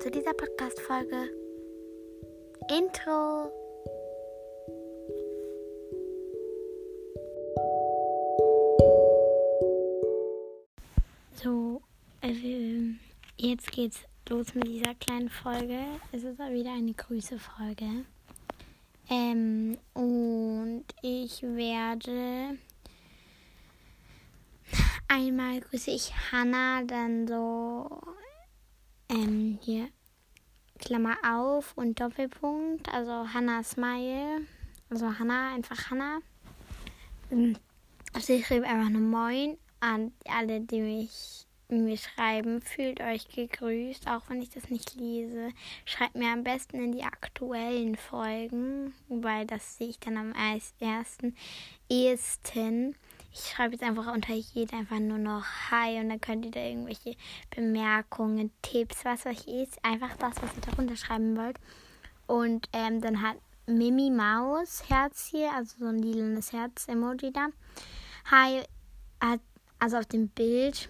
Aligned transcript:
zu 0.00 0.10
dieser 0.10 0.32
Podcast-Folge. 0.32 1.28
Intro. 2.70 3.52
So, 11.34 11.82
äh, 12.22 12.94
jetzt 13.36 13.70
geht's 13.72 14.00
los 14.30 14.54
mit 14.54 14.68
dieser 14.68 14.94
kleinen 14.94 15.28
Folge. 15.28 15.78
Es 16.12 16.24
ist 16.24 16.40
auch 16.40 16.50
wieder 16.50 16.72
eine 16.72 16.94
Grüße-Folge. 16.94 18.06
Ähm, 19.10 19.76
und 19.92 20.84
ich 21.02 21.42
werde 21.42 22.56
einmal 25.08 25.60
grüße 25.60 25.90
ich 25.90 26.10
Hannah, 26.32 26.84
dann 26.84 27.28
so 27.28 28.00
ähm, 29.10 29.58
hier 29.60 29.88
Klammer 30.90 31.18
auf 31.22 31.76
und 31.76 32.00
Doppelpunkt, 32.00 32.92
also 32.92 33.32
Hannah 33.32 33.62
Smile, 33.62 34.44
also 34.90 35.20
Hannah, 35.20 35.54
einfach 35.54 35.88
Hannah. 35.88 36.18
Also 38.12 38.32
ich 38.32 38.44
schreibe 38.44 38.66
einfach 38.66 38.90
nur 38.90 39.00
Moin 39.00 39.56
an 39.78 40.10
alle, 40.24 40.60
die 40.62 40.80
mich 40.80 41.46
mir 41.68 41.96
schreiben. 41.96 42.60
Fühlt 42.60 43.00
euch 43.00 43.28
gegrüßt, 43.28 44.08
auch 44.08 44.22
wenn 44.30 44.42
ich 44.42 44.50
das 44.50 44.68
nicht 44.68 44.96
lese. 44.96 45.52
Schreibt 45.84 46.16
mir 46.16 46.32
am 46.32 46.42
besten 46.42 46.82
in 46.82 46.90
die 46.90 47.04
aktuellen 47.04 47.94
Folgen, 47.94 48.92
weil 49.08 49.46
das 49.46 49.78
sehe 49.78 49.90
ich 49.90 50.00
dann 50.00 50.16
am 50.16 50.32
ersten 50.32 51.36
ehesten. 51.88 52.96
Ich 53.32 53.40
schreibe 53.40 53.74
jetzt 53.74 53.84
einfach 53.84 54.12
unter 54.12 54.34
jede 54.34 54.76
einfach 54.76 54.98
nur 54.98 55.18
noch 55.18 55.44
Hi 55.70 56.00
und 56.00 56.08
dann 56.08 56.20
könnt 56.20 56.44
ihr 56.44 56.50
da 56.50 56.60
irgendwelche 56.60 57.16
Bemerkungen, 57.54 58.50
Tipps, 58.60 59.04
was 59.04 59.26
euch 59.26 59.46
ist. 59.46 59.84
Einfach 59.84 60.16
das, 60.16 60.34
was 60.42 60.54
ihr 60.56 60.62
darunter 60.70 60.96
schreiben 60.96 61.36
wollt. 61.36 61.58
Und 62.26 62.68
ähm, 62.72 63.00
dann 63.00 63.22
hat 63.22 63.36
Mimi 63.66 64.10
Maus 64.10 64.88
Herz 64.88 65.28
hier, 65.30 65.52
also 65.52 65.76
so 65.78 65.86
ein 65.86 65.98
lilanes 65.98 66.52
Herz-Emoji 66.52 67.32
da. 67.32 67.48
Hi, 68.30 68.62
hat, 69.20 69.40
also 69.78 69.98
auf 69.98 70.06
dem 70.06 70.28
Bild 70.28 70.88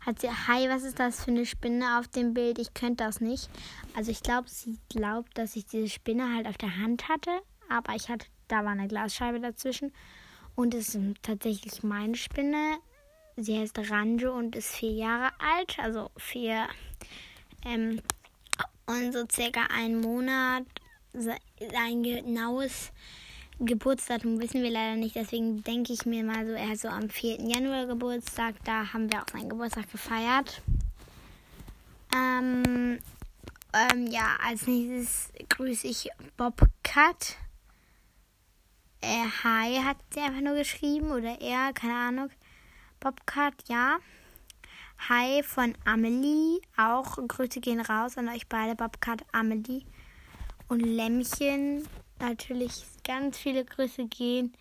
hat 0.00 0.20
sie, 0.20 0.30
hi, 0.30 0.68
was 0.68 0.82
ist 0.82 0.98
das 0.98 1.24
für 1.24 1.30
eine 1.30 1.46
Spinne 1.46 1.98
auf 1.98 2.08
dem 2.08 2.34
Bild? 2.34 2.58
Ich 2.58 2.74
könnte 2.74 3.04
das 3.04 3.20
nicht. 3.20 3.50
Also 3.94 4.10
ich 4.10 4.22
glaube, 4.22 4.48
sie 4.48 4.78
glaubt, 4.88 5.36
dass 5.38 5.54
ich 5.56 5.66
diese 5.66 5.88
Spinne 5.88 6.34
halt 6.34 6.46
auf 6.46 6.56
der 6.56 6.76
Hand 6.76 7.08
hatte, 7.08 7.30
aber 7.68 7.94
ich 7.94 8.08
hatte, 8.08 8.26
da 8.48 8.64
war 8.64 8.72
eine 8.72 8.88
Glasscheibe 8.88 9.38
dazwischen. 9.38 9.92
Und 10.54 10.74
es 10.74 10.94
ist 10.94 11.16
tatsächlich 11.22 11.82
meine 11.82 12.16
Spinne. 12.16 12.78
Sie 13.36 13.58
heißt 13.58 13.78
Ranjo 13.90 14.32
und 14.32 14.56
ist 14.56 14.76
vier 14.76 14.92
Jahre 14.92 15.30
alt, 15.38 15.78
also 15.78 16.10
vier 16.16 16.68
ähm, 17.64 18.00
und 18.86 19.12
so 19.12 19.24
circa 19.30 19.66
einen 19.74 20.00
Monat. 20.00 20.64
Sein 21.12 22.02
genaues 22.02 22.92
Geburtsdatum 23.58 24.40
wissen 24.40 24.62
wir 24.62 24.70
leider 24.70 24.96
nicht, 24.96 25.16
deswegen 25.16 25.62
denke 25.64 25.92
ich 25.92 26.06
mir 26.06 26.24
mal 26.24 26.46
so, 26.46 26.52
er 26.52 26.68
hat 26.68 26.78
so 26.78 26.88
am 26.88 27.10
4. 27.10 27.40
Januar 27.40 27.86
Geburtstag, 27.86 28.54
da 28.64 28.92
haben 28.92 29.12
wir 29.12 29.20
auch 29.20 29.28
seinen 29.30 29.50
Geburtstag 29.50 29.90
gefeiert. 29.90 30.62
Ähm, 32.14 32.98
ähm, 33.72 34.06
ja, 34.06 34.36
als 34.42 34.66
nächstes 34.66 35.30
grüße 35.48 35.88
ich 35.88 36.08
Bobcat. 36.36 37.36
Äh, 39.02 39.24
hi 39.42 39.82
hat 39.82 39.96
sie 40.12 40.20
einfach 40.20 40.42
nur 40.42 40.56
geschrieben 40.56 41.10
oder 41.10 41.40
er, 41.40 41.72
keine 41.72 41.94
Ahnung. 41.94 42.30
Bobcat, 43.00 43.54
ja. 43.66 43.96
Hi 45.08 45.42
von 45.42 45.74
Amelie, 45.86 46.60
auch 46.76 47.16
Grüße 47.16 47.60
gehen 47.60 47.80
raus 47.80 48.18
an 48.18 48.28
euch 48.28 48.46
beide, 48.46 48.74
Bobcat, 48.74 49.24
Amelie. 49.32 49.86
Und 50.68 50.80
Lämmchen, 50.80 51.88
natürlich 52.18 52.84
ganz 53.02 53.38
viele 53.38 53.64
Grüße 53.64 54.04
gehen 54.06 54.52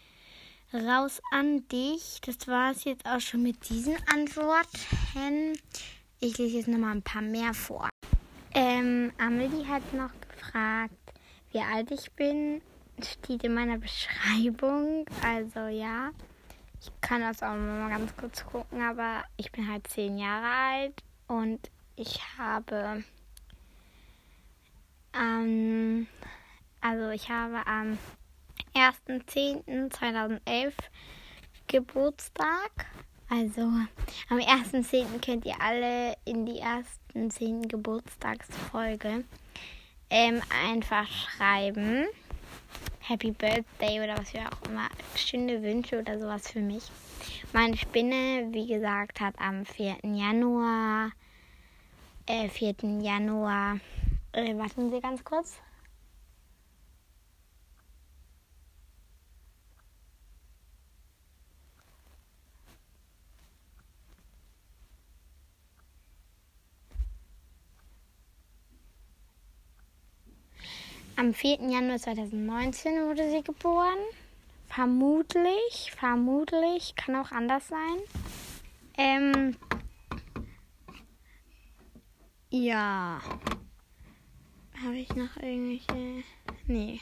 raus 0.74 1.22
an 1.32 1.68
dich. 1.68 2.22
Das 2.22 2.48
war 2.48 2.72
es 2.72 2.86
jetzt 2.86 3.06
auch 3.06 3.20
schon 3.20 3.44
mit 3.44 3.70
diesen 3.70 3.98
Antworten. 4.14 5.60
Ich 6.22 6.38
lese 6.38 6.58
jetzt 6.58 6.70
nochmal 6.70 6.96
ein 6.96 7.02
paar 7.02 7.22
mehr 7.22 7.54
vor. 7.54 7.90
Ähm, 8.54 9.12
Amelie 9.18 9.68
hat 9.68 9.94
noch 9.94 10.12
gefragt, 10.22 10.94
wie 11.52 11.60
alt 11.60 11.92
ich 11.92 12.10
bin 12.14 12.62
steht 13.06 13.44
in 13.44 13.54
meiner 13.54 13.78
Beschreibung. 13.78 15.06
Also 15.24 15.68
ja, 15.68 16.10
ich 16.82 16.90
kann 17.02 17.22
das 17.22 17.44
auch 17.44 17.56
mal 17.56 17.90
ganz 17.90 18.16
kurz 18.16 18.46
gucken, 18.46 18.82
aber 18.82 19.24
ich 19.38 19.52
bin 19.52 19.70
halt 19.70 19.88
zehn 19.88 20.18
Jahre 20.18 20.48
alt 20.48 21.04
und 21.28 21.70
ich 21.96 22.20
habe 22.38 23.04
ähm, 25.14 26.08
also 26.82 27.10
ich 27.10 27.30
habe 27.30 27.68
am 27.68 27.98
1.10.2011 28.74 30.74
Geburtstag. 31.68 32.88
Also 33.30 33.62
am 33.62 34.38
1.10. 34.38 35.24
könnt 35.24 35.46
ihr 35.46 35.62
alle 35.62 36.16
in 36.26 36.46
die 36.46 36.60
ersten 36.60 37.30
10 37.30 37.68
Geburtstagsfolge 37.68 39.24
ähm, 40.10 40.42
einfach 40.66 41.08
schreiben. 41.08 42.08
Happy 43.00 43.32
Birthday 43.32 44.02
oder 44.04 44.18
was 44.18 44.34
wir 44.34 44.42
auch 44.42 44.70
immer, 44.70 44.88
schöne 45.16 45.62
Wünsche 45.64 46.00
oder 46.00 46.20
sowas 46.20 46.52
für 46.52 46.60
mich. 46.60 46.84
Meine 47.54 47.76
Spinne, 47.76 48.48
wie 48.52 48.68
gesagt, 48.68 49.20
hat 49.20 49.34
am 49.40 49.66
4. 49.66 49.98
Januar, 50.04 51.12
äh, 52.28 52.48
4. 52.48 52.76
Januar, 53.02 53.80
äh, 54.34 54.56
warten 54.56 54.92
Sie 54.92 55.00
ganz 55.00 55.24
kurz. 55.24 55.60
Am 71.20 71.34
4. 71.34 71.70
Januar 71.70 72.00
2019 72.00 72.94
wurde 73.06 73.30
sie 73.30 73.44
geboren. 73.44 73.98
Vermutlich, 74.68 75.92
vermutlich, 75.94 76.96
kann 76.96 77.18
auch 77.18 77.34
anders 77.34 77.68
sein. 77.68 77.98
Ähm, 78.98 79.58
ja. 82.50 83.20
Habe 84.82 84.96
ich 84.96 85.14
noch 85.14 85.36
irgendwelche. 85.36 86.24
Nee. 86.68 87.02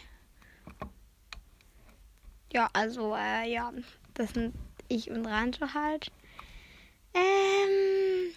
Ja, 2.52 2.72
also, 2.74 3.14
äh, 3.14 3.54
ja. 3.54 3.72
Das 4.16 4.32
sind 4.32 4.56
ich 4.88 5.12
und 5.12 5.28
Rancho 5.28 5.76
halt. 5.76 6.12
Ähm. 7.14 8.34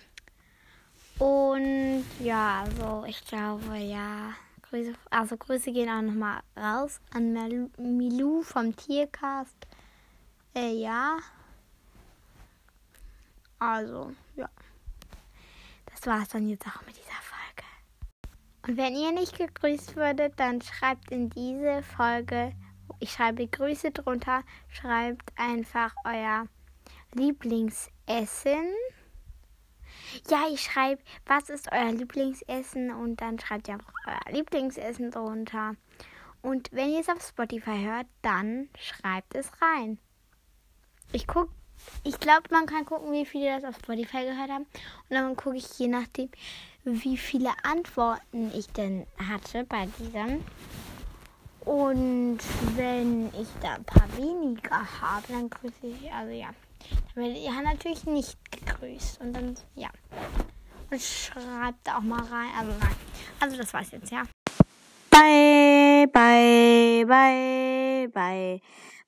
Und 1.19 2.05
ja, 2.23 2.65
also 2.65 3.07
ich 3.07 3.25
glaube, 3.25 3.79
ja. 3.79 4.35
Grüße, 4.71 4.95
also 5.11 5.37
Grüße 5.37 5.73
gehen 5.73 5.91
auch 5.91 6.01
nochmal 6.01 6.43
raus 6.57 7.01
an 7.13 7.33
Milou 7.77 8.43
vom 8.43 8.75
Tiercast. 8.77 9.67
Äh, 10.55 10.75
ja. 10.75 11.19
Also, 13.59 14.13
ja. 14.37 14.49
Das 15.87 16.07
war 16.07 16.23
es 16.23 16.29
dann 16.29 16.49
jetzt 16.49 16.67
auch 16.69 16.87
mit 16.87 16.97
dieser 16.97 17.21
Folge. 17.21 17.65
Und 18.69 18.77
wenn 18.77 18.95
ihr 18.95 19.11
nicht 19.11 19.37
gegrüßt 19.37 19.97
würdet, 19.97 20.39
dann 20.39 20.63
schreibt 20.63 21.11
in 21.11 21.31
diese 21.31 21.83
Folge, 21.83 22.53
ich 23.01 23.13
schreibe 23.13 23.49
Grüße 23.49 23.91
drunter, 23.91 24.45
schreibt 24.69 25.37
einfach 25.37 25.95
euer 26.05 26.47
Lieblingsessen. 27.15 28.73
Ja, 30.29 30.45
ich 30.53 30.63
schreibe, 30.63 31.03
was 31.27 31.49
ist 31.49 31.71
euer 31.73 31.93
Lieblingsessen? 31.93 32.93
Und 32.93 33.21
dann 33.21 33.39
schreibt 33.39 33.69
ihr 33.69 33.75
einfach 33.75 33.93
euer 34.07 34.33
Lieblingsessen 34.33 35.11
drunter. 35.11 35.75
Und 36.43 36.71
wenn 36.73 36.91
ihr 36.91 37.01
es 37.01 37.09
auf 37.09 37.23
Spotify 37.23 37.85
hört, 37.85 38.07
dann 38.23 38.69
schreibt 38.79 39.35
es 39.35 39.51
rein. 39.61 39.99
Ich 41.13 41.27
gucke, 41.27 41.53
ich 42.05 42.19
glaube, 42.19 42.45
man 42.51 42.67
kann 42.67 42.85
gucken, 42.85 43.13
wie 43.13 43.27
viele 43.27 43.61
das 43.61 43.65
auf 43.65 43.81
Spotify 43.83 44.25
gehört 44.25 44.51
haben. 44.51 44.67
Und 45.09 45.11
dann 45.11 45.37
gucke 45.37 45.57
ich 45.57 45.79
je 45.79 45.89
nachdem, 45.89 46.31
wie 46.85 47.17
viele 47.17 47.51
Antworten 47.63 48.53
ich 48.55 48.69
denn 48.69 49.07
hatte 49.19 49.65
bei 49.65 49.87
diesem. 49.99 50.45
Und 51.65 52.39
wenn 52.77 53.27
ich 53.29 53.49
da 53.61 53.75
ein 53.75 53.85
paar 53.85 54.17
weniger 54.17 55.01
habe, 55.01 55.27
dann 55.29 55.51
grüße 55.51 55.87
ich, 55.87 56.13
also 56.13 56.33
ja. 56.33 56.51
Werdet 57.15 57.39
ihr 57.39 57.63
natürlich 57.63 58.05
nicht 58.05 58.39
gegrüßt. 58.51 59.21
Und 59.21 59.33
dann, 59.33 59.55
ja. 59.75 59.91
Und 60.91 61.01
schreibt 61.01 61.89
auch 61.89 62.01
mal 62.01 62.23
rein. 62.23 62.51
Also 62.59 62.73
nein. 62.79 62.97
Also 63.41 63.57
das 63.57 63.73
war's 63.73 63.91
jetzt, 63.91 64.11
ja. 64.11 64.25
Bye, 65.11 66.07
bye, 66.13 67.05
bye, 67.07 68.09
bye. 68.13 68.61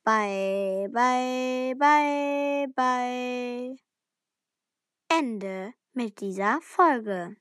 Bye, 0.05 0.89
bye, 0.93 1.75
bye, 1.79 2.67
bye. 2.75 3.77
Ende 5.09 5.75
mit 5.93 6.21
dieser 6.21 6.61
Folge. 6.61 7.37